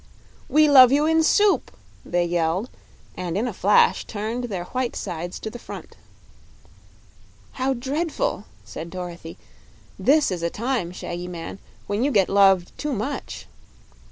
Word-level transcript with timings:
"We 0.49 0.67
love 0.67 0.91
you 0.91 1.05
in 1.05 1.21
soup!" 1.21 1.69
they 2.03 2.25
yelled, 2.25 2.71
and 3.15 3.37
in 3.37 3.47
a 3.47 3.53
flash 3.53 4.03
turned 4.03 4.45
their 4.45 4.63
white 4.63 4.95
sides 4.95 5.37
to 5.41 5.51
the 5.51 5.59
front. 5.59 5.95
"How 7.51 7.75
dreadful!" 7.75 8.45
said 8.65 8.89
Dorothy. 8.89 9.37
"This 9.99 10.31
is 10.31 10.41
a 10.41 10.49
time, 10.49 10.91
Shaggy 10.91 11.27
Man, 11.27 11.59
when 11.85 12.03
you 12.03 12.09
get 12.09 12.29
loved 12.29 12.75
too 12.79 12.93
much." 12.93 13.45